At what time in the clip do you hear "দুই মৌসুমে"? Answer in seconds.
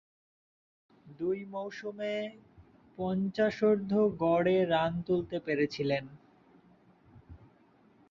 1.05-2.13